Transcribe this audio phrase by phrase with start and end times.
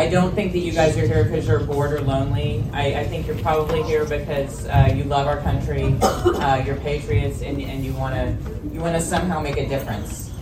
[0.00, 2.64] I don't think that you guys are here because you're bored or lonely.
[2.72, 7.42] I, I think you're probably here because uh, you love our country, uh, you're patriots,
[7.42, 8.34] and, and you want to
[8.72, 10.32] you want to somehow make a difference.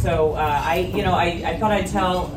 [0.00, 2.28] So uh, I, you know, I, I thought I'd tell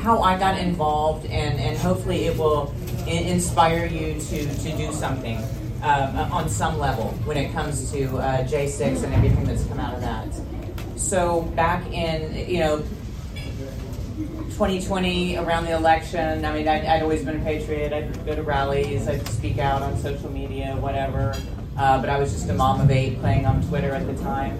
[0.00, 2.74] how I got involved, and, and hopefully it will
[3.06, 5.36] in- inspire you to, to do something
[5.82, 9.92] uh, on some level when it comes to uh, J6 and everything that's come out
[9.92, 10.98] of that.
[10.98, 12.82] So back in, you know,
[14.54, 16.44] 2020 around the election.
[16.44, 17.92] I mean, I'd, I'd, always been a patriot.
[17.92, 19.08] I'd go to rallies.
[19.08, 21.34] I'd speak out on social media, whatever.
[21.76, 24.56] Uh, but I was just a mom of eight playing on Twitter at the time,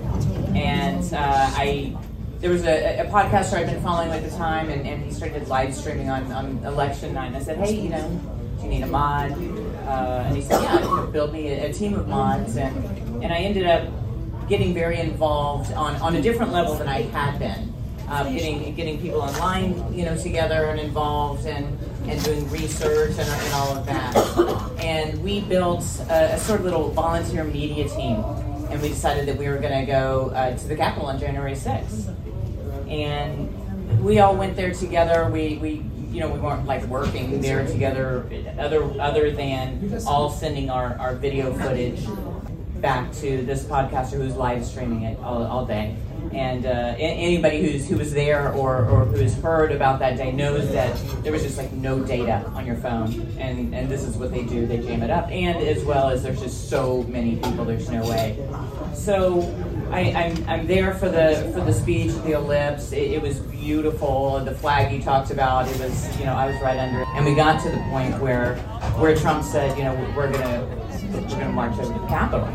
[0.56, 1.96] and uh, I
[2.40, 5.46] there was a, a podcaster I'd been following at the time, and, and he started
[5.46, 7.28] live streaming on, on election night.
[7.28, 8.08] And I said, hey, you know,
[8.56, 9.30] do you need a mod?
[9.30, 12.74] Uh, and he said, yeah, build me a, a team of mods, and
[13.22, 13.88] and I ended up
[14.48, 17.73] getting very involved on, on a different level than I had been
[18.08, 23.28] um, getting getting people online, you know, together and involved, and and doing research and,
[23.28, 24.84] and all of that.
[24.84, 28.22] And we built a, a, sort of little volunteer media team,
[28.70, 31.54] and we decided that we were going to go uh, to the Capitol on January
[31.54, 32.14] 6th.
[32.88, 35.30] And we all went there together.
[35.30, 40.68] We we you know we weren't like working there together, other other than all sending
[40.68, 42.06] our, our video footage
[42.80, 45.96] back to this podcaster who's live streaming it all, all day
[46.34, 50.32] and uh, anybody who's who was there or, or who has heard about that day
[50.32, 54.16] knows that there was just like no data on your phone, and and this is
[54.16, 57.36] what they do: they jam it up, and as well as there's just so many
[57.36, 58.36] people, there's no way.
[58.94, 59.42] So
[59.90, 62.92] I, am I'm, I'm there for the for the speech the ellipse.
[62.92, 64.40] It, it, was beautiful.
[64.40, 67.24] The flag you talked about, it was you know I was right under it, and
[67.24, 68.56] we got to the point where
[68.98, 70.84] where Trump said, you know, we're gonna
[71.14, 72.48] we're gonna march over to the Capitol.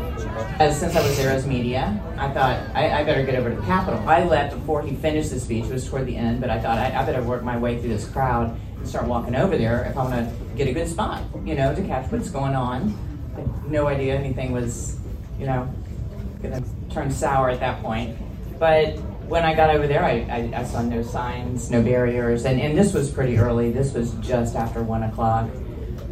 [0.58, 3.56] As, since I was there as media, I thought I, I, better get over to
[3.56, 4.06] the Capitol.
[4.08, 5.64] I left before he finished the speech.
[5.64, 7.88] It was toward the end, but I thought I, I better work my way through
[7.88, 11.22] this crowd and start walking over there if I want to get a good spot,
[11.44, 12.94] you know, to catch what's going on.
[13.34, 14.98] I had no idea anything was,
[15.38, 15.72] you know,
[16.42, 18.16] going to turn sour at that point.
[18.58, 18.98] But
[19.30, 22.76] when I got over there, I, I, I saw no signs, no barriers, and, and
[22.76, 23.70] this was pretty early.
[23.70, 25.48] This was just after one o'clock,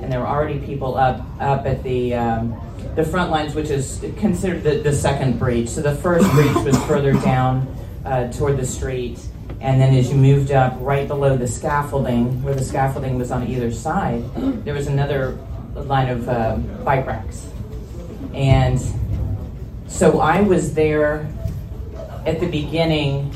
[0.00, 2.60] and there were already people up up at the um,
[2.94, 5.68] the front lines, which is considered the, the second breach.
[5.68, 7.72] So the first breach was further down
[8.04, 9.20] uh, toward the street.
[9.60, 13.46] And then as you moved up right below the scaffolding, where the scaffolding was on
[13.48, 14.22] either side,
[14.64, 15.38] there was another
[15.74, 17.48] line of uh, bike racks.
[18.34, 18.80] And
[19.88, 21.28] so I was there
[22.26, 23.32] at the beginning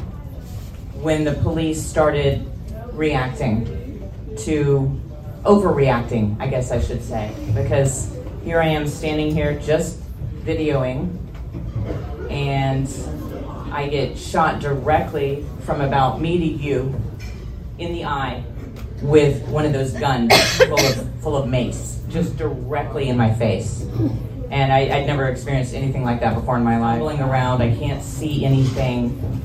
[1.03, 2.49] when the police started
[2.93, 5.01] reacting to
[5.45, 10.01] overreacting, I guess I should say, because here I am standing here just
[10.45, 11.17] videoing,
[12.31, 12.89] and
[13.73, 17.01] I get shot directly from about me to you
[17.79, 18.45] in the eye
[19.01, 23.83] with one of those guns full of full of mace, just directly in my face.
[24.51, 26.99] And I, would never experienced anything like that before in my life.
[26.99, 29.41] Rolling around, I can't see anything,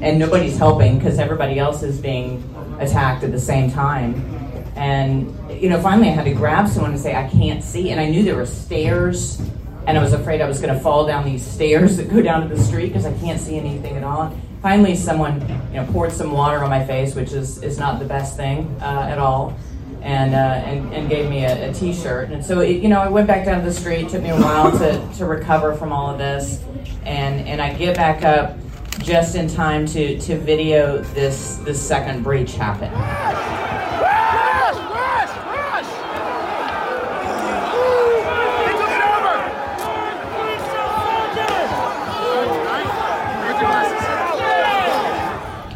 [0.00, 2.42] and nobody's helping because everybody else is being
[2.80, 4.41] attacked at the same time.
[4.76, 7.90] And, you know, finally I had to grab someone and say, I can't see.
[7.90, 9.40] And I knew there were stairs,
[9.86, 12.48] and I was afraid I was going to fall down these stairs that go down
[12.48, 14.34] to the street because I can't see anything at all.
[14.62, 15.40] Finally, someone,
[15.72, 18.74] you know, poured some water on my face, which is, is not the best thing
[18.80, 19.56] uh, at all.
[20.02, 22.30] And, uh, and, and gave me a a t-shirt.
[22.30, 24.06] And so, it, you know, I went back down to the street.
[24.06, 26.60] It took me a while to, to recover from all of this.
[27.04, 28.56] And, and I get back up
[28.98, 33.71] just in time to, to video this, this second breach happen.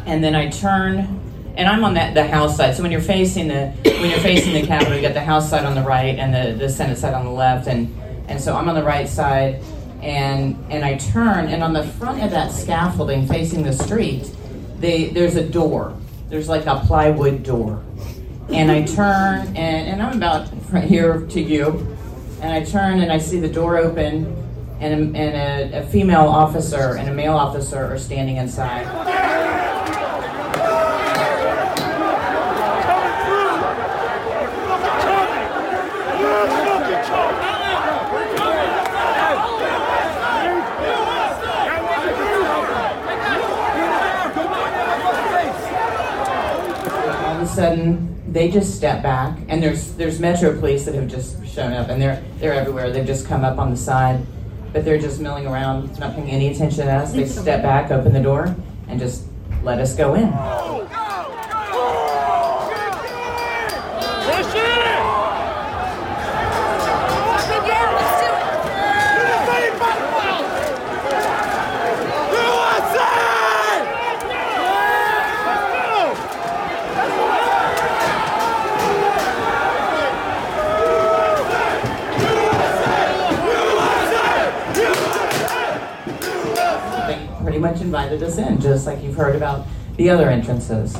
[0.07, 1.21] And then I turn
[1.57, 2.75] and I'm on that the House side.
[2.75, 5.65] So when you're facing the when you're facing the Capitol, you got the House side
[5.65, 7.93] on the right and the, the Senate side on the left, and
[8.27, 9.61] and so I'm on the right side,
[10.01, 14.31] and and I turn, and on the front of that scaffolding facing the street,
[14.79, 15.97] they there's a door.
[16.29, 17.83] There's like a plywood door,
[18.49, 21.97] and I turn, and, and I'm about right here to you,
[22.41, 24.35] and I turn and I see the door open,
[24.79, 28.85] and a, and a, a female officer and a male officer are standing inside.
[47.57, 51.89] Sudden they just step back and there's there's metro police that have just shown up
[51.89, 52.91] and they're they're everywhere.
[52.91, 54.23] They've just come up on the side
[54.73, 57.13] but they're just milling around not paying any attention to us.
[57.13, 58.55] They step back open the door
[58.87, 59.25] and just
[59.63, 60.29] let us go in
[87.71, 89.65] much invited us in, just like you've heard about
[89.97, 90.97] the other entrances.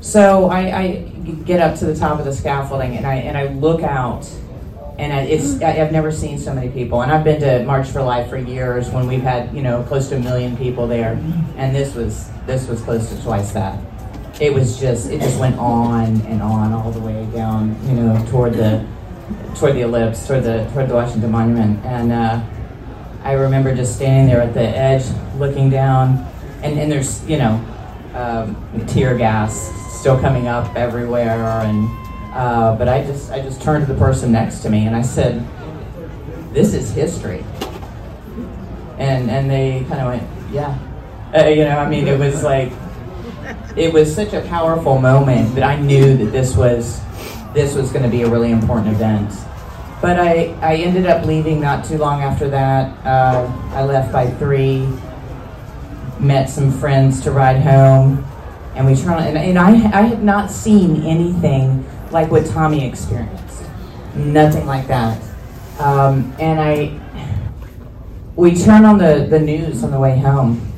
[0.00, 0.96] So I, I
[1.44, 4.28] get up to the top of the scaffolding and I and I look out,
[4.98, 7.02] and I, it's I, I've never seen so many people.
[7.02, 10.08] And I've been to March for Life for years when we've had you know close
[10.10, 11.12] to a million people there,
[11.56, 13.78] and this was this was close to twice that.
[14.40, 18.24] It was just it just went on and on all the way down you know
[18.30, 18.86] toward the
[19.56, 22.12] toward the ellipse toward the toward the Washington Monument and.
[22.12, 22.42] Uh,
[23.24, 25.04] I remember just standing there at the edge,
[25.38, 26.26] looking down,
[26.62, 27.64] and, and there's, you know,
[28.14, 31.88] um, tear gas still coming up everywhere, and
[32.34, 35.02] uh, but I just I just turned to the person next to me and I
[35.02, 35.44] said,
[36.52, 37.44] "This is history,"
[38.98, 40.78] and and they kind of went, "Yeah,"
[41.36, 41.78] uh, you know.
[41.78, 42.72] I mean, it was like
[43.76, 47.00] it was such a powerful moment that I knew that this was
[47.54, 49.32] this was going to be a really important event.
[50.00, 53.04] But I, I ended up leaving not too long after that.
[53.04, 54.86] Uh, I left by three,
[56.20, 58.24] met some friends to ride home,
[58.74, 59.24] and we turned.
[59.24, 63.62] And, and I, I had not seen anything like what Tommy experienced.
[64.14, 65.22] Nothing like that.
[65.78, 66.98] Um, and I,
[68.34, 70.72] we turned on the, the news on the way home,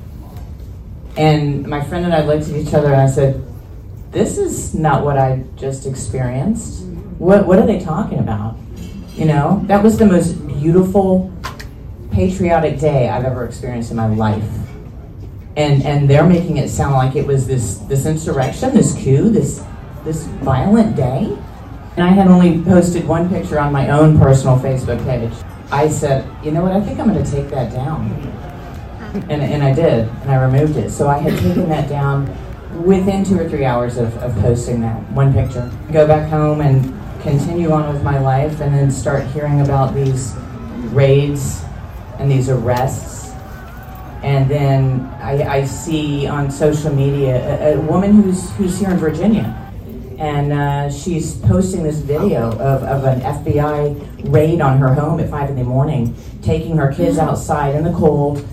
[1.16, 3.42] and my friend and I looked at each other and I said,
[4.10, 6.84] "This is not what I just experienced.
[7.19, 8.56] What what are they talking about?"
[9.14, 11.32] You know, that was the most beautiful
[12.10, 14.44] patriotic day I've ever experienced in my life.
[15.60, 19.62] And and they're making it sound like it was this this insurrection, this coup, this
[20.04, 21.36] this violent day.
[21.96, 25.32] And I had only posted one picture on my own personal Facebook page.
[25.70, 28.10] I said, you know what, I think I'm gonna take that down.
[29.28, 30.90] And, and I did, and I removed it.
[30.90, 32.26] So I had taken that down
[32.84, 35.70] within two or three hours of, of posting that one picture.
[35.92, 40.34] Go back home and continue on with my life and then start hearing about these
[40.94, 41.62] raids
[42.18, 43.29] and these arrests.
[44.22, 48.99] And then I, I see on social media a, a, woman who's, who's here in
[48.99, 49.56] Virginia.
[50.19, 55.31] And uh, she's posting this video of, of an FBI raid on her home at
[55.31, 58.46] 5 in the morning, taking her kids outside in the cold,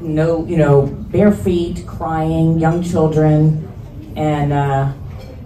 [0.00, 3.64] no, you know, bare feet, crying, young children.
[4.14, 4.92] And uh,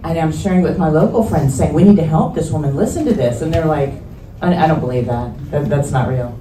[0.03, 3.05] and I'm sharing with my local friends saying, we need to help this woman listen
[3.05, 3.41] to this.
[3.41, 3.93] And they're like,
[4.41, 5.51] I, I don't believe that.
[5.51, 5.69] that.
[5.69, 6.37] That's not real.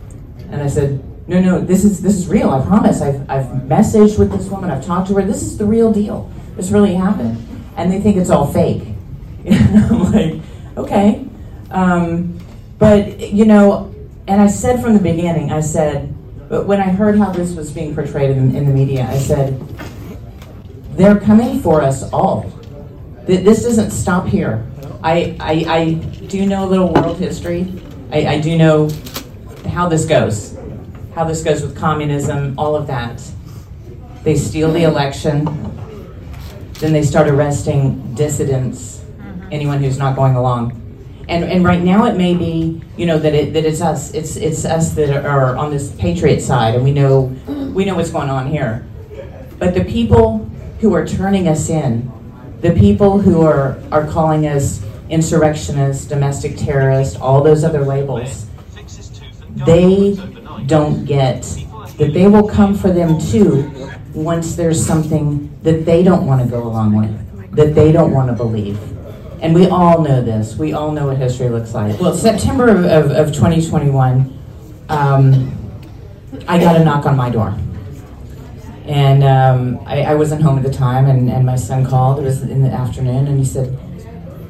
[0.50, 2.50] And I said, no, no, this is this is real.
[2.50, 3.00] I promise.
[3.00, 4.70] I've, I've messaged with this woman.
[4.70, 5.22] I've talked to her.
[5.22, 6.30] This is the real deal.
[6.56, 7.38] This really happened.
[7.76, 8.82] And they think it's all fake.
[9.50, 10.40] I'm like,
[10.76, 11.26] okay.
[11.70, 12.38] Um,
[12.78, 13.94] but, you know,
[14.26, 16.14] and I said from the beginning, I said,
[16.48, 19.58] but when I heard how this was being portrayed in, in the media, I said,
[20.90, 22.52] they're coming for us all
[23.26, 24.66] this doesn't stop here.
[25.02, 25.94] I, I, I
[26.26, 27.72] do know a little world history.
[28.10, 28.90] I, I do know
[29.68, 30.51] how this goes,
[31.14, 33.22] how this goes with communism, all of that.
[34.22, 35.44] They steal the election,
[36.74, 39.48] then they start arresting dissidents, mm-hmm.
[39.52, 40.78] anyone who's not going along.
[41.28, 44.36] And, and right now it may be you know that it that it's us it's
[44.36, 47.34] it's us that are on this patriot side and we know
[47.72, 48.84] we know what's going on here
[49.58, 50.38] but the people
[50.80, 52.12] who are turning us in
[52.62, 58.46] the people who are, are calling us insurrectionists, domestic terrorists, all those other labels,
[59.66, 60.14] they
[60.66, 61.42] don't get
[61.98, 63.70] that they will come for them too
[64.14, 68.28] once there's something that they don't want to go along with, that they don't want
[68.28, 68.78] to believe.
[69.40, 70.56] And we all know this.
[70.56, 71.98] We all know what history looks like.
[72.00, 74.38] Well, September of, of, of 2021,
[74.88, 75.58] um,
[76.46, 77.56] I got a knock on my door.
[78.84, 82.18] And um, I, I, wasn't home at the time, and, and my son called.
[82.18, 83.78] It was in the afternoon, and he said,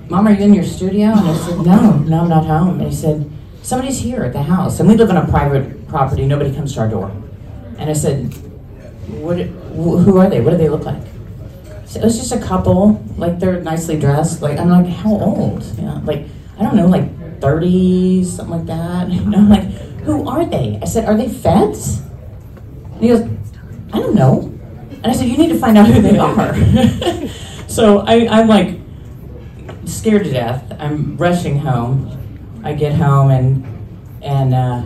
[0.09, 1.09] Mom, are you in your studio?
[1.09, 2.81] And I said, No, no, I'm not home.
[2.81, 3.31] And he said,
[3.63, 4.81] Somebody's here at the house.
[4.81, 7.13] And we live in a private property, nobody comes to our door.
[7.79, 8.33] And I said,
[9.07, 10.41] what, Who are they?
[10.41, 11.03] What do they look like?
[11.87, 14.43] So it was just a couple, like they're nicely dressed.
[14.43, 15.79] Like, I'm like, How old?
[15.79, 16.27] Know, like,
[16.59, 19.09] I don't know, like 30, something like that.
[19.11, 19.69] And I'm like,
[20.09, 20.81] Who are they?
[20.83, 22.01] I said, Are they feds?
[22.95, 23.29] And he goes,
[23.93, 24.49] I don't know.
[25.03, 26.55] And I said, you need to find out who they are.
[27.69, 28.79] so I, I'm like
[29.85, 30.77] scared to death.
[30.79, 32.61] I'm rushing home.
[32.65, 33.67] I get home and
[34.23, 34.83] and uh,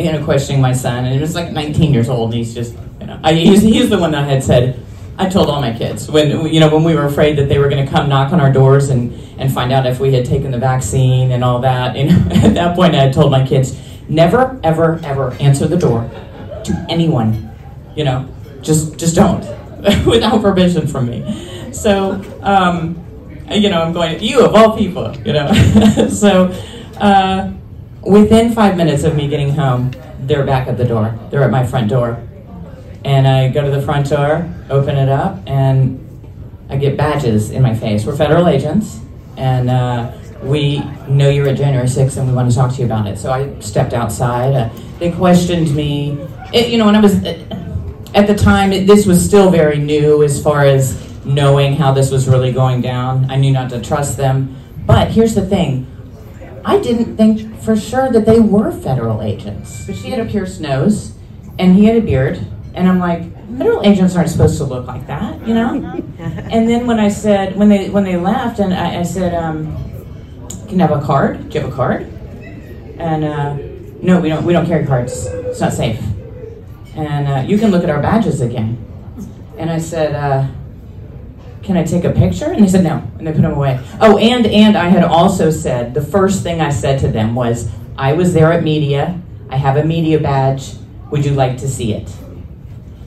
[0.00, 2.74] you know questioning my son, and he was like 19 years old, and he's just
[3.00, 4.80] you know I, he's, he's the one that had said,
[5.20, 7.68] I told all my kids when you know when we were afraid that they were
[7.68, 10.50] going to come knock on our doors and and find out if we had taken
[10.50, 11.94] the vaccine and all that.
[12.00, 13.78] Know, at that point, I had told my kids
[14.08, 16.10] never, ever, ever answer the door
[16.64, 17.50] to anyone.
[17.94, 18.28] You know,
[18.62, 19.40] just just don't
[20.06, 21.72] without permission from me.
[21.72, 22.96] So, um,
[23.50, 25.14] you know, I'm going you of all people.
[25.18, 25.52] You know,
[26.08, 26.46] so
[26.96, 27.52] uh,
[28.02, 31.18] within five minutes of me getting home, they're back at the door.
[31.30, 32.22] They're at my front door
[33.04, 36.06] and I go to the front door, open it up, and
[36.68, 38.04] I get badges in my face.
[38.04, 39.00] We're federal agents,
[39.36, 42.84] and uh, we know you're at January 6th, and we want to talk to you
[42.84, 43.18] about it.
[43.18, 44.54] So I stepped outside.
[44.54, 46.18] Uh, they questioned me.
[46.52, 50.22] It, you know, when I was at the time, it, this was still very new
[50.22, 53.30] as far as knowing how this was really going down.
[53.30, 54.56] I knew not to trust them.
[54.86, 55.86] But here's the thing
[56.64, 59.86] I didn't think for sure that they were federal agents.
[59.86, 61.14] But she had a pierced nose,
[61.58, 63.22] and he had a beard and I'm like,
[63.58, 65.74] federal agents aren't supposed to look like that, you know?
[66.18, 69.76] and then when I said, when they when they left, and I, I said, um,
[70.68, 71.48] can you have a card?
[71.48, 72.02] Do you have a card?
[72.98, 73.54] And uh,
[74.02, 74.44] no, we don't.
[74.44, 75.26] We don't carry cards.
[75.26, 76.00] It's not safe.
[76.94, 78.78] And uh, you can look at our badges again.
[79.56, 80.46] And I said, uh,
[81.62, 82.46] can I take a picture?
[82.46, 83.80] And they said no, and they put them away.
[84.00, 87.70] Oh, and and I had also said the first thing I said to them was,
[87.96, 89.20] I was there at media.
[89.48, 90.74] I have a media badge.
[91.10, 92.10] Would you like to see it?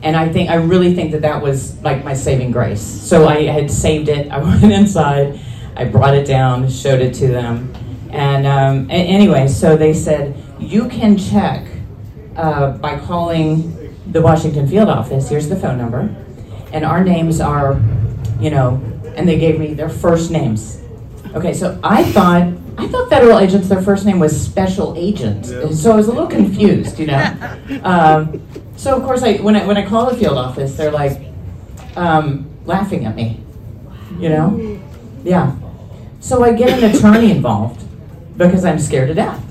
[0.04, 2.82] and I think I really think that that was like my saving grace.
[2.82, 4.30] So I had saved it.
[4.30, 5.40] I went inside,
[5.76, 7.74] I brought it down, showed it to them,
[8.12, 11.66] and um, anyway, so they said you can check
[12.36, 15.30] uh, by calling the Washington field office.
[15.30, 16.14] Here's the phone number,
[16.74, 17.82] and our names are,
[18.44, 18.82] you know,
[19.16, 20.82] and they gave me their first names.
[21.34, 25.48] Okay, so I thought I thought federal agents, their first name was special agent.
[25.48, 25.70] Yeah.
[25.72, 27.60] So I was a little confused, you know.
[27.84, 28.42] Um,
[28.76, 31.22] so of course, I when I when I call the field office, they're like
[31.96, 33.40] um, laughing at me.
[34.20, 34.82] You know,
[35.24, 35.56] yeah.
[36.20, 37.84] So I get an attorney involved
[38.38, 39.42] because I'm scared to death.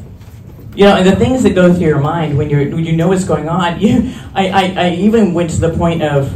[0.75, 3.09] You know, and the things that go through your mind when you're when you know
[3.09, 3.81] what's going on.
[3.85, 6.33] You, I, I, I even went to the point of,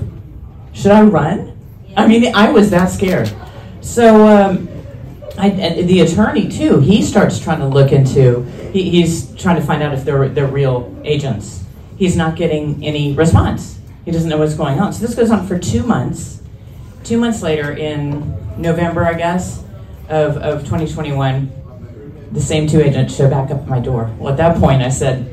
[0.72, 1.55] should I run?
[1.96, 3.32] I mean, I was that scared.
[3.80, 4.26] So.
[4.26, 4.68] Um,
[5.38, 6.80] I, the attorney too.
[6.80, 8.40] He starts trying to look into.
[8.72, 13.14] He, he's trying to find out if they're they're real agents he's not getting any
[13.14, 13.78] response.
[14.04, 14.92] He doesn't know what's going on.
[14.92, 16.42] So this goes on for two months.
[17.02, 19.62] Two months later, in November, I guess,
[20.08, 24.14] of, of 2021, the same two agents show back up at my door.
[24.18, 25.32] Well, at that point, I said,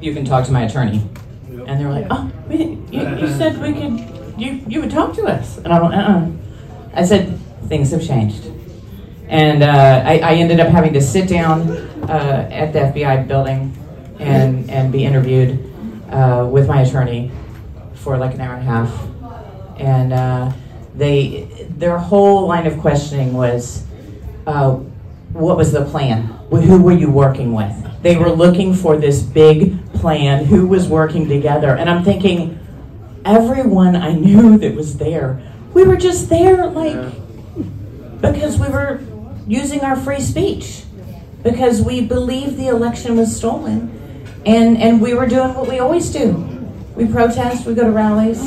[0.00, 1.08] You can talk to my attorney.
[1.48, 4.09] And they're like, Oh, we, you, you said we could,
[4.40, 5.58] you, you would talk to us.
[5.58, 6.30] And I went, Uh uh
[6.94, 8.50] I said, Things have changed.
[9.28, 11.70] And uh, I, I, ended up having to sit down
[12.08, 13.72] uh, at the FBI building
[14.18, 15.72] and, and be interviewed
[16.10, 17.30] uh, with my attorney
[17.94, 19.06] for like an hour and a half,
[19.78, 20.52] and uh,
[20.94, 23.84] they their whole line of questioning was,
[24.46, 24.72] uh,
[25.32, 26.24] what was the plan?
[26.50, 27.72] Who were you working with?
[28.02, 30.44] They were looking for this big plan.
[30.44, 31.76] Who was working together?
[31.76, 32.59] And I'm thinking,
[33.24, 35.42] everyone I knew that was there,
[35.74, 36.96] we were just there like
[38.20, 39.00] because we were
[39.46, 40.84] using our free speech
[41.42, 43.96] because we believed the election was stolen
[44.46, 46.32] and and we were doing what we always do.
[46.94, 47.66] We protest.
[47.66, 48.40] We go to rallies.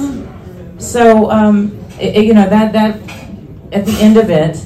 [0.77, 2.95] So um, it, you know that that
[3.71, 4.65] at the end of it,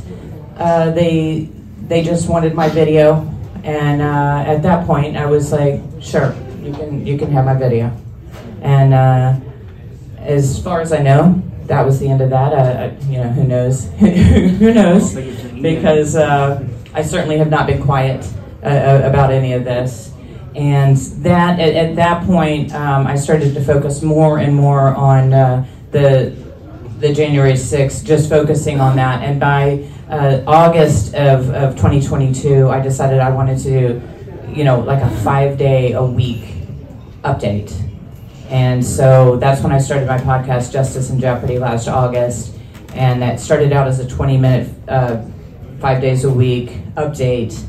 [0.58, 1.50] uh, they
[1.88, 3.28] they just wanted my video,
[3.64, 7.54] and uh, at that point, I was like, sure, you can you can have my
[7.54, 7.96] video,
[8.62, 9.36] and uh,
[10.28, 12.54] as far as I know, that was the end of that.
[12.54, 13.90] Uh, you know, who knows?
[14.00, 15.16] who knows?
[15.16, 18.26] Because uh, I certainly have not been quiet
[18.64, 20.12] uh, about any of this.
[20.56, 25.34] And that at, at that point, um, I started to focus more and more on
[25.34, 26.36] uh, the
[27.00, 29.22] the January 6th, just focusing on that.
[29.22, 34.80] And by uh, August of, of 2022, I decided I wanted to do, you know,
[34.80, 36.56] like a five day a week
[37.24, 37.87] update.
[38.50, 42.56] And so that's when I started my podcast, Justice in Jeopardy, last August.
[42.94, 45.22] And that started out as a 20 minute, uh,
[45.80, 47.64] five days a week update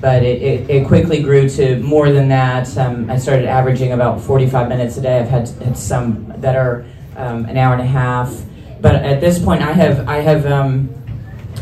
[0.00, 2.76] but it, it, it, quickly grew to more than that.
[2.78, 5.18] Um, I started averaging about 45 minutes a day.
[5.18, 6.86] I've had, had some that are
[7.16, 8.34] um, an hour and a half.
[8.80, 10.88] But at this point, I have, I have um,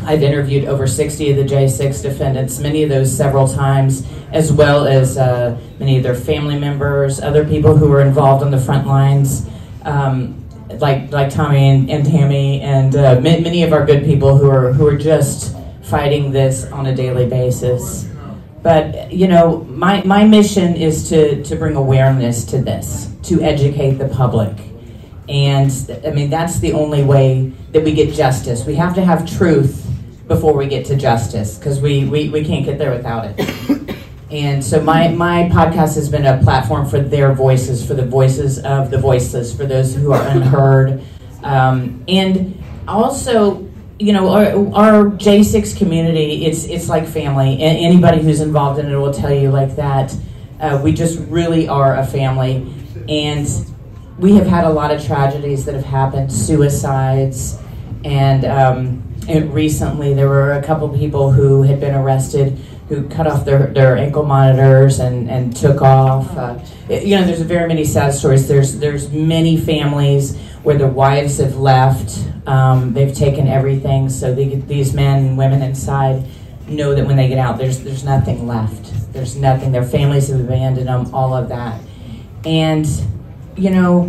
[0.03, 4.87] I've interviewed over 60 of the J6 defendants, many of those several times, as well
[4.87, 8.87] as uh, many of their family members, other people who were involved on the front
[8.87, 9.47] lines,
[9.83, 10.35] um,
[10.79, 14.71] like like Tommy and, and Tammy, and uh, many of our good people who are
[14.71, 18.07] who are just fighting this on a daily basis.
[18.61, 23.93] But you know, my, my mission is to, to bring awareness to this, to educate
[23.93, 24.55] the public.
[25.27, 25.71] And
[26.05, 28.65] I mean, that's the only way that we get justice.
[28.65, 29.85] We have to have truth
[30.27, 33.88] before we get to justice because we, we, we can't get there without it.
[34.31, 38.59] And so my, my podcast has been a platform for their voices, for the voices
[38.59, 41.01] of the voiceless, for those who are unheard.
[41.43, 43.67] Um, and also,
[43.97, 44.45] you know, our,
[44.75, 47.53] our, J6 community, it's, it's like family.
[47.53, 50.15] And anybody who's involved in it will tell you like that.
[50.59, 52.71] Uh, we just really are a family.
[53.07, 53.47] And
[54.19, 57.57] we have had a lot of tragedies that have happened, suicides,
[58.03, 62.59] and, um, and recently there were a couple people who had been arrested
[62.89, 66.35] who cut off their, their ankle monitors and, and took off.
[66.35, 68.47] Uh, you know, there's very many sad stories.
[68.47, 72.27] There's there's many families where the wives have left.
[72.47, 76.25] Um, they've taken everything, so they, these men and women inside
[76.67, 79.13] know that when they get out, there's there's nothing left.
[79.13, 79.71] There's nothing.
[79.71, 81.13] Their families have abandoned them.
[81.13, 81.79] All of that,
[82.43, 82.87] and
[83.55, 84.05] you know,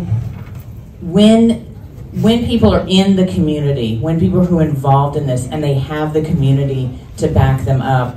[1.01, 1.67] when
[2.13, 5.75] when people are in the community, when people who are involved in this, and they
[5.75, 8.15] have the community to back them up,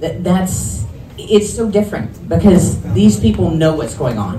[0.00, 0.84] that, that's
[1.18, 4.38] it's so different because these people know what's going on,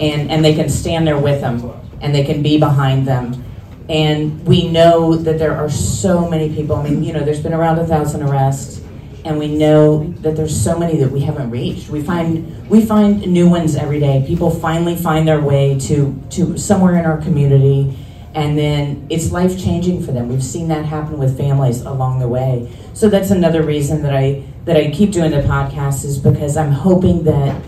[0.00, 1.70] and and they can stand there with them,
[2.00, 3.44] and they can be behind them,
[3.88, 6.76] and we know that there are so many people.
[6.76, 8.80] I mean, you know, there's been around a thousand arrests,
[9.24, 11.90] and we know that there's so many that we haven't reached.
[11.90, 14.24] We find we find new ones every day.
[14.26, 17.96] People finally find their way to to somewhere in our community
[18.34, 20.28] and then it's life changing for them.
[20.28, 22.70] We've seen that happen with families along the way.
[22.94, 26.72] So that's another reason that I that I keep doing the podcast is because I'm
[26.72, 27.60] hoping that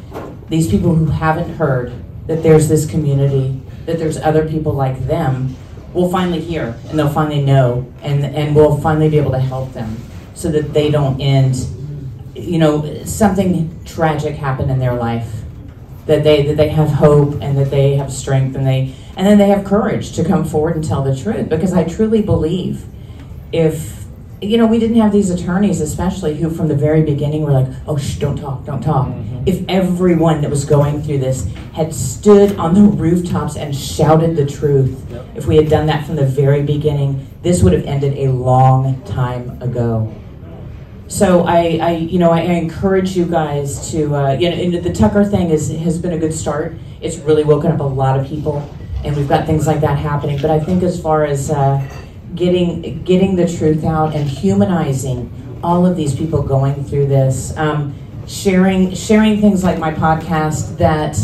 [0.49, 1.93] these people who haven't heard
[2.27, 5.57] that there's this community, that there's other people like them,
[5.95, 9.73] will finally hear and they'll finally know and and we'll finally be able to help
[9.75, 9.95] them
[10.35, 11.55] so that they don't end
[12.35, 15.43] you know something tragic happen in their life.
[16.07, 19.39] That they that they have hope and that they have strength and they and then
[19.39, 22.87] they have courage to come forward and tell the truth because I truly believe
[23.53, 24.02] if
[24.43, 27.69] you know we didn't have these attorneys especially who from the very beginning were like
[27.87, 29.43] oh shh don't talk don't talk mm-hmm.
[29.47, 34.45] if everyone that was going through this had stood on the rooftops and shouted the
[34.45, 35.25] truth yep.
[35.37, 39.01] if we had done that from the very beginning this would have ended a long
[39.05, 40.13] time ago
[41.07, 45.25] so I, I you know I, encourage you guys to uh, you know the Tucker
[45.25, 48.69] thing is has been a good start it's really woken up a lot of people
[49.05, 50.39] and we've got things like that happening.
[50.41, 51.85] But I think as far as uh,
[52.35, 57.95] getting getting the truth out and humanizing all of these people going through this, um,
[58.27, 61.19] sharing sharing things like my podcast that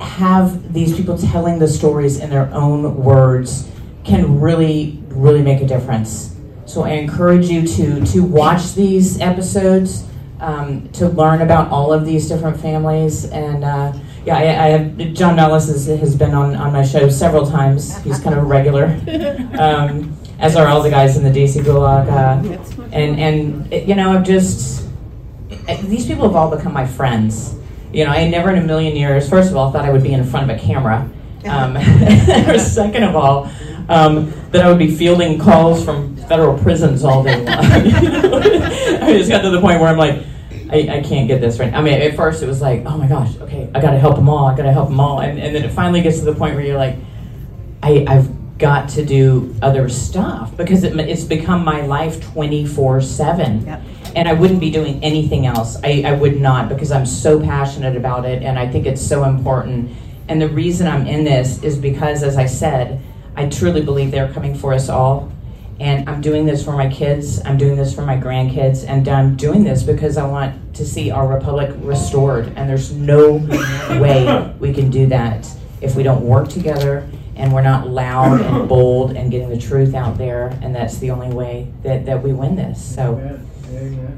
[0.00, 3.70] have these people telling the stories in their own words
[4.04, 6.36] can really really make a difference.
[6.66, 10.04] So I encourage you to to watch these episodes
[10.40, 13.64] um, to learn about all of these different families and.
[13.64, 13.92] Uh,
[14.24, 17.96] yeah, I, I have, John Mellis has, has been on, on my show several times.
[18.02, 18.86] He's kind of a regular,
[19.58, 22.08] um, as are all the guys in the DC Gulag.
[22.08, 24.88] Uh, and, and, you know, I've just,
[25.82, 27.56] these people have all become my friends.
[27.92, 30.12] You know, I never in a million years, first of all, thought I would be
[30.12, 31.08] in front of a camera.
[31.44, 31.76] Um,
[32.58, 33.50] second of all,
[33.88, 37.58] um, that I would be fielding calls from federal prisons all day long.
[37.58, 40.24] I just got to the point where I'm like,
[40.74, 41.72] I, I can't get this right.
[41.72, 44.16] I mean, at first it was like, oh my gosh, okay, I got to help
[44.16, 44.46] them all.
[44.46, 45.20] I got to help them all.
[45.20, 46.96] And, and then it finally gets to the point where you're like,
[47.80, 53.68] I, I've got to do other stuff because it, it's become my life 24 7.
[54.16, 55.76] And I wouldn't be doing anything else.
[55.84, 59.24] I, I would not because I'm so passionate about it and I think it's so
[59.24, 59.92] important.
[60.28, 63.00] And the reason I'm in this is because, as I said,
[63.36, 65.30] I truly believe they're coming for us all.
[65.80, 69.34] And I'm doing this for my kids, I'm doing this for my grandkids, and I'm
[69.34, 72.52] doing this because I want to see our republic restored.
[72.56, 73.32] And there's no
[74.00, 75.48] way we can do that
[75.80, 79.94] if we don't work together and we're not loud and bold and getting the truth
[79.94, 80.56] out there.
[80.62, 82.82] And that's the only way that, that we win this.
[82.94, 83.40] So,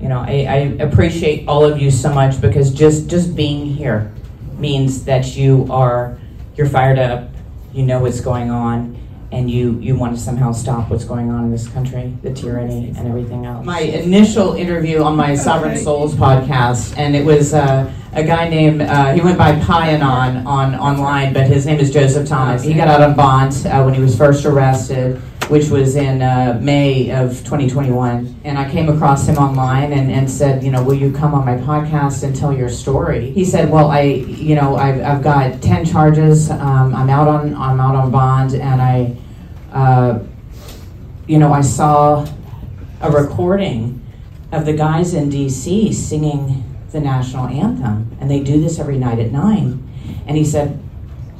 [0.00, 4.12] you know, I, I appreciate all of you so much because just, just being here
[4.58, 6.18] means that you are,
[6.56, 7.30] you're fired up,
[7.72, 8.95] you know what's going on
[9.36, 12.88] and you you want to somehow stop what's going on in this country, the tyranny
[12.96, 13.64] and everything else.
[13.66, 18.80] My initial interview on my Sovereign Souls podcast, and it was uh, a guy named
[18.80, 22.62] uh, he went by Pyanon on online, but his name is Joseph Thomas.
[22.62, 25.20] He got out on bond uh, when he was first arrested.
[25.46, 28.40] Which was in uh, May of 2021.
[28.42, 31.44] And I came across him online and, and said, you know, will you come on
[31.44, 33.30] my podcast and tell your story?
[33.30, 36.50] He said, well, I, you know, I've, I've got 10 charges.
[36.50, 39.16] Um, I'm out on, I'm out on bond and I,
[39.76, 40.18] uh,
[41.26, 42.26] you know, I saw
[43.02, 44.02] a recording
[44.50, 49.18] of the guys in DC singing the national anthem, and they do this every night
[49.18, 49.86] at nine.
[50.26, 50.82] And he said,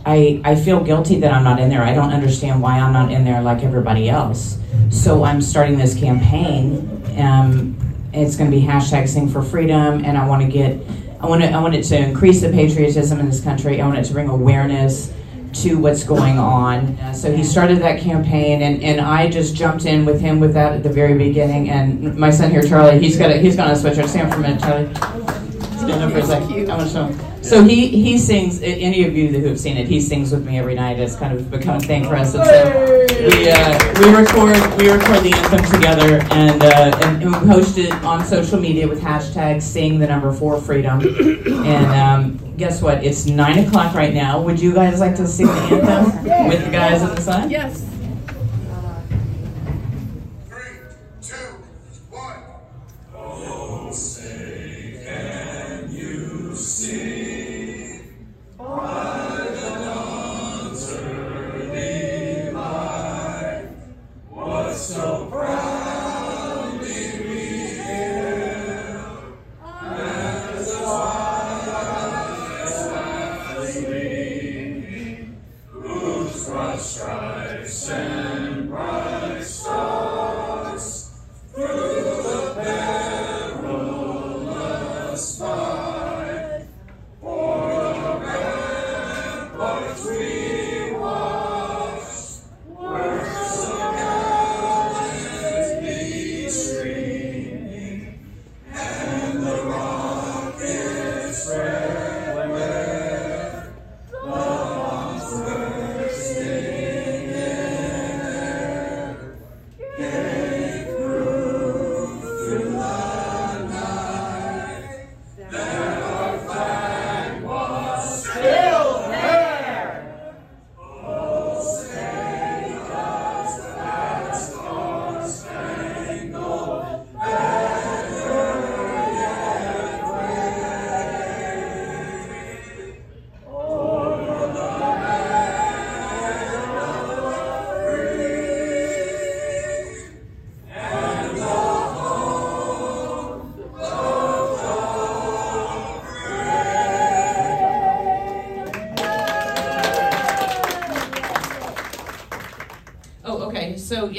[0.05, 1.83] I, I feel guilty that I'm not in there.
[1.83, 4.59] I don't understand why I'm not in there like everybody else.
[4.91, 7.03] So I'm starting this campaign.
[7.19, 7.75] Um,
[8.13, 10.79] it's going to be hashtag Sing for Freedom, and I want to get,
[11.21, 13.81] I want to, I want it to increase the patriotism in this country.
[13.81, 15.11] I want it to bring awareness
[15.63, 16.99] to what's going on.
[16.99, 20.55] Uh, so he started that campaign, and, and I just jumped in with him with
[20.55, 21.71] that at the very beginning.
[21.71, 24.07] And my son here, Charlie, he's got he's got a switcher.
[24.07, 25.36] Stand for a minute, Charlie.
[25.77, 26.71] Stand up for a second.
[26.71, 27.43] I want to show him.
[27.43, 28.61] So he, he sings.
[28.61, 30.99] Any of you who have seen it, he sings with me every night.
[30.99, 32.35] It's kind of become a thing for us.
[32.35, 37.33] And so we uh, we record we record the anthem together, and, uh, and, and
[37.33, 41.01] we post it on social media with hashtag Sing the number four freedom.
[41.01, 43.05] And um, guess what?
[43.05, 44.41] It's nine o'clock right now.
[44.41, 47.51] Would you guys like to sing the anthem with the guys in the sun?
[47.51, 47.85] Yes.
[76.79, 77.57] So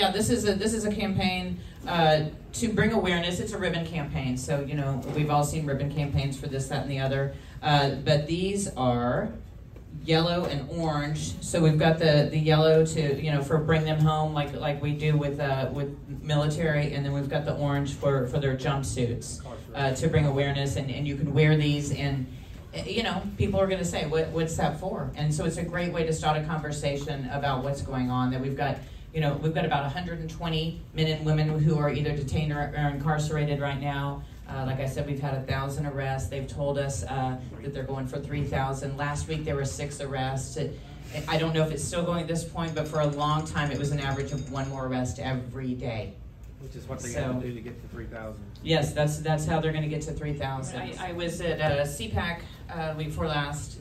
[0.08, 3.39] yeah, this is a this is a campaign uh, to bring awareness.
[3.39, 6.84] It's a ribbon campaign, so you know we've all seen ribbon campaigns for this, that,
[6.84, 7.34] and the other.
[7.62, 9.30] Uh, but these are
[10.04, 11.41] yellow and orange.
[11.41, 14.82] So we've got the, the yellow to you know for bring them home like like
[14.82, 18.56] we do with uh, with military, and then we've got the orange for for their
[18.56, 19.41] jumpsuits
[19.76, 20.78] uh, to bring awareness.
[20.78, 22.28] And, and you can wear these and
[22.86, 25.10] you know, people are going to say, what, what's that for?
[25.15, 28.30] And so it's a great way to start a conversation about what's going on.
[28.30, 28.78] That we've got
[29.18, 32.90] you know, we've got about 120 men and women who are either detained or, or
[32.90, 34.22] incarcerated right now.
[34.48, 36.30] Uh, like I said, we've had a thousand arrests.
[36.30, 38.96] They've told us uh, that they're going for 3,000.
[38.96, 40.58] Last week there were six arrests.
[40.58, 40.80] It,
[41.28, 43.72] I don't know if it's still going at this point, but for a long time
[43.72, 46.14] it was an average of one more arrest every day.
[46.62, 48.40] Which is what they so, got to do to get to 3,000.
[48.62, 50.80] Yes, that's that's how they're going to get to 3,000.
[50.80, 53.80] I, I, was at uh, CPAC uh, week before last,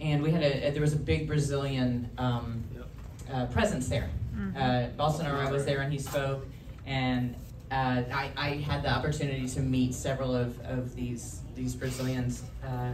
[0.00, 2.86] and we had a, there was a big Brazilian um, yep.
[3.30, 4.08] uh, presence there.
[4.38, 4.56] Mm-hmm.
[4.56, 6.46] Uh, Bolsonaro was there and he spoke,
[6.86, 7.34] and
[7.70, 12.92] uh, I, I, had the opportunity to meet several of, of these these Brazilians, uh,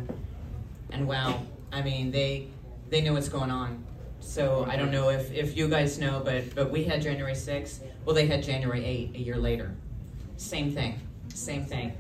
[0.91, 2.49] and wow, I mean they
[2.89, 3.85] they know what's going on.
[4.21, 7.81] So I don't know if, if you guys know, but but we had January 6th.
[8.05, 9.75] Well, they had January 8 a year later.
[10.39, 11.93] Same thing, same thing.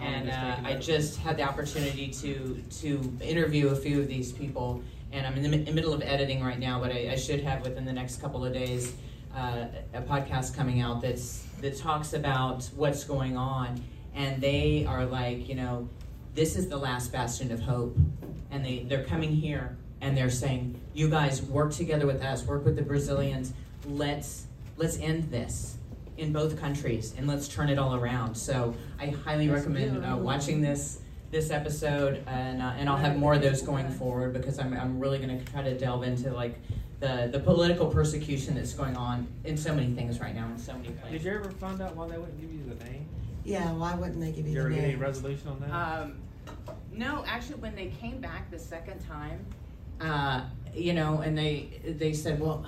[0.00, 4.82] And uh, I just had the opportunity to to interview a few of these people
[5.12, 7.62] and I'm in the mi- middle of editing right now, but I, I, should have
[7.62, 8.94] within the next couple of days
[9.34, 13.82] uh, a podcast coming out that's that talks about what's going on,
[14.14, 15.88] and they are like, you know,
[16.34, 17.96] this is the last bastion of hope,
[18.50, 22.64] and they they're coming here and they're saying, you guys work together with us, work
[22.64, 23.52] with the Brazilians,
[23.86, 25.76] let's let's end this
[26.16, 28.34] in both countries and let's turn it all around.
[28.34, 33.34] So I highly recommend uh, watching this this episode, and uh, and I'll have more
[33.34, 36.58] of those going forward because I'm I'm really going to try to delve into like
[37.00, 40.72] the the political persecution that's going on in so many things right now in so
[40.74, 41.22] many places.
[41.22, 43.06] Did you ever find out why they wouldn't give you the name?
[43.44, 44.70] Yeah, why wouldn't they give you, you the name?
[44.70, 45.70] Did you ever get any resolution on that?
[45.70, 46.18] Um,
[46.92, 49.44] no, actually, when they came back the second time,
[50.00, 52.66] uh, you know, and they they said, well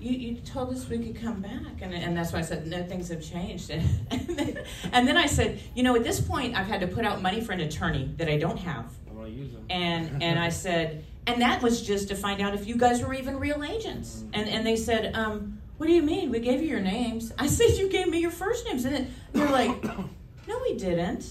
[0.00, 1.80] you, you told us we could come back.
[1.80, 3.70] And, and that's why I said, no, things have changed.
[3.70, 4.58] And, and, then,
[4.92, 7.40] and then I said, you know, at this point, I've had to put out money
[7.40, 8.92] for an attorney that I don't have.
[9.26, 9.66] I use them.
[9.70, 13.14] And, and I said, And that was just to find out if you guys were
[13.14, 14.24] even real agents.
[14.32, 16.30] And and they said, um, "What do you mean?
[16.30, 19.14] We gave you your names." I said, "You gave me your first names." And then
[19.32, 19.82] they're like,
[20.48, 21.24] "No, we didn't."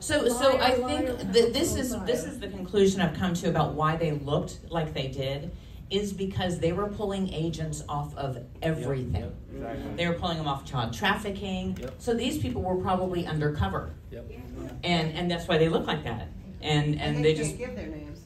[0.00, 3.74] So so I think that this is this is the conclusion I've come to about
[3.74, 5.50] why they looked like they did
[5.90, 9.14] is because they were pulling agents off of everything.
[9.22, 9.84] Yep, Exactly.
[9.96, 11.76] They were pulling them off child trafficking.
[11.80, 11.94] Yep.
[11.98, 13.90] So these people were probably undercover.
[14.10, 14.30] Yep.
[14.82, 16.28] And and that's why they look like that.
[16.62, 18.20] And and they just can't give their names.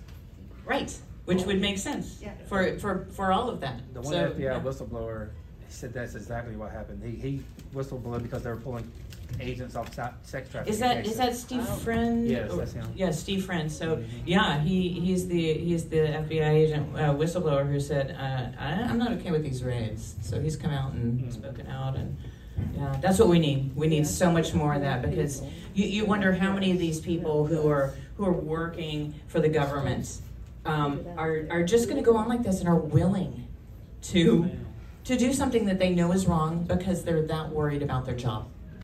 [0.65, 2.33] Right, which would make sense Yeah.
[2.47, 3.81] for, for, for all of them.
[3.95, 4.61] The one So, FBI yeah.
[4.61, 5.31] whistleblower
[5.69, 7.03] he said that's exactly what happened.
[7.05, 7.43] He he
[7.75, 8.91] whistleblowed because they were pulling
[9.41, 10.17] agents off sex
[10.51, 10.73] trafficking.
[10.73, 11.13] Is that cases.
[11.13, 12.27] is that Steve Friend?
[12.27, 12.87] Yes, Or- that's him.
[12.97, 13.71] Yeah, Steve Friend.
[13.71, 14.05] So Mhm.
[14.25, 18.97] yeah, he he's the he's the FBI agent uh, whistleblower who said uh, I, I'm
[18.99, 20.17] not okay with these raids.
[20.23, 21.33] So he's come out and Mhm.
[21.33, 22.17] spoken out, and
[22.75, 23.77] yeah, that's what we need.
[23.77, 25.43] We need so much more of that because
[25.75, 29.49] you, you wonder how many of these people who are who are working for the
[29.51, 30.21] government
[30.65, 33.47] um, are are just going to go on like this and are willing
[34.01, 34.51] to
[35.09, 38.47] to do something that they know is wrong because they're that worried about their job.